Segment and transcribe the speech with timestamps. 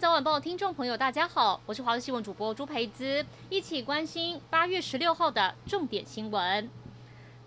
[0.00, 6.81] 早晚报听众朋友，大家好，我是华视新闻主播朱培姿，一起关心八月十六号的重点新闻。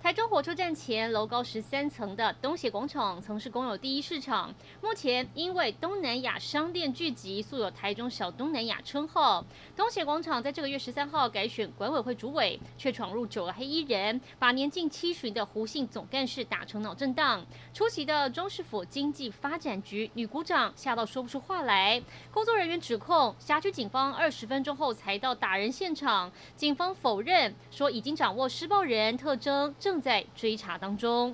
[0.06, 4.54] 台中火车站前楼高十三层的东协广场，曾是公有第一市场。
[4.80, 9.44] 目前因为东南亚商店聚集，素有“台中小东南亚”称号。
[9.76, 17.44] 东协广场在这个月十三号改选管委会主委，却闯入九个黑衣人，把年近七旬的胡姓总干事打成脑震荡。
[17.74, 22.00] 出席的中市府经济发展局女股长吓到说不出话来。
[22.32, 29.95] 工作人员指控辖区警方二十分钟后才到打人现场，警方否认说已经掌握施暴人特征，正。
[29.96, 31.34] 正在追查当中。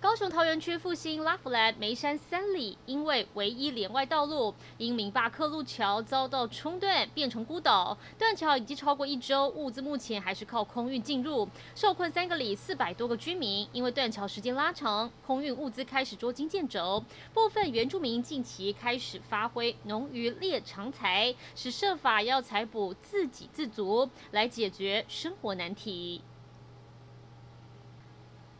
[0.00, 7.96] 高雄桃园区复兴拉弗兰梅山三里，因为唯一连外道路因明坝克路桥遭到冲断，变成孤岛。
[8.18, 11.48] 断桥已经超过一周，物资目前还是靠空运进入。
[11.76, 17.02] 受困三个里四百多个居民，因为断桥时间拉长，空运物资开始捉襟见肘。
[17.32, 26.22] 部分原住民近期开始发挥农渔猎长才，是设法要采补自给自足，来解决生活难题。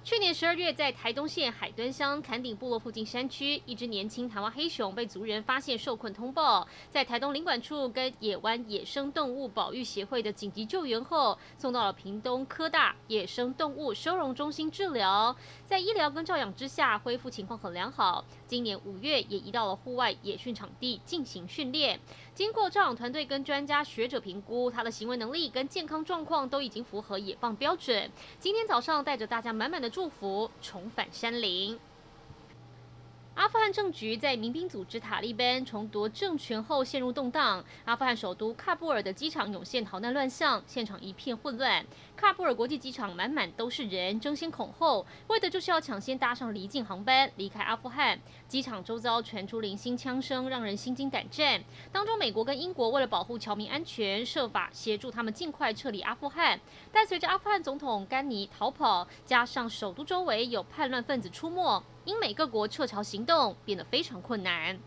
[0.07, 15.35] 去年十二月，在台东县海端乡坎顶部落附近山区，一只年轻台湾黑熊被族人发现受困通报，在台东领管处跟野湾野生动物保育协会的紧急救援后，送到了屏东科大野生动物收容中心治疗，
[15.65, 18.25] 在医疗跟照养之下，恢复情况很良好。
[18.47, 21.99] 今年五月也移到了户外野训场地进行训练，
[22.37, 28.11] 经过照养团队跟专家学者评估，他的行为能力跟健康状况都已经符合野放标准。
[28.39, 29.87] 今天早上带着大家满满的。
[29.89, 31.79] 祝福重返山林。
[33.37, 37.63] 阿富汗政局在民兵组织塔利班重夺政权后陷入动荡。
[37.85, 41.85] 阿富汗首都喀布尔的机场涌现逃难乱象，现场一片混乱。
[42.19, 48.19] 喀布尔国际机场满满都是人，争先恐后，为的就是要抢先搭上离境航班离开阿富汗。
[48.49, 51.63] 机场周遭传出零星枪声，让人心惊胆战。
[51.93, 56.59] 当中，美国跟英国为了保护侨民安全，设法协助他们尽快撤离阿富汗。
[56.91, 61.85] 但随着阿富汗总统甘尼逃跑，加上首都周围有叛乱分子出没。
[62.07, 64.79] 英美各国撤侨行动变得非常困难。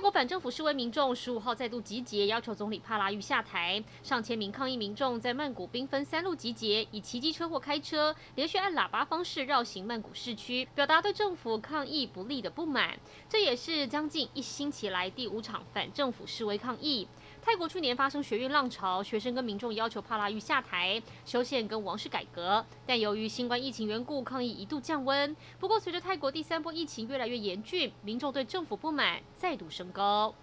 [0.00, 3.84] 泰国反政府示威民众十五号再度集结，要求总理帕拉育下台。
[4.02, 12.98] 上千名抗议民众在曼谷兵分三路集结，以骑机车或开车，连续按喇叭方式绕行曼谷市区，表达对政府抗议不力的不满。
[13.28, 17.06] 这也是将近一星期来第五场反政府示威抗议。
[17.42, 25.34] 泰国去年发生学运浪潮，学生跟民众要求帕拉育下台、修宪跟王室改革，但由于新冠疫情缘故，抗议一度降温。
[25.58, 30.34] 不过，随着泰国第三波疫情越来越严峻，民众对政府不满再度升高。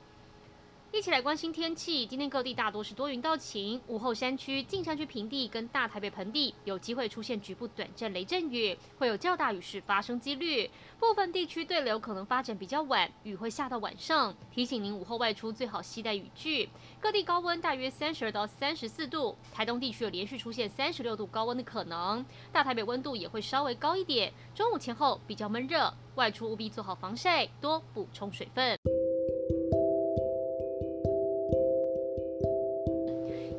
[0.90, 2.06] 一起来关心天气。
[2.06, 10.72] 今天各地大多是多云到晴，午后山区、近山区平地跟大台北盆地有机会出现局部短暂雷阵雨，会有较大雨势发生几率。
[10.97, 14.34] 部分地区对流可能发展比较晚，雨会下到晚上。
[14.50, 16.69] 提醒您午后外出最好携带雨具。
[17.02, 22.25] 各地高温大约三十二到三十四度，台东地区有连续出现三十六度高温的可能。
[22.52, 24.31] 大台北温度也会稍微高一点。
[24.56, 28.97] 中午前后比较闷热，外出务必做好防晒，多补充水分。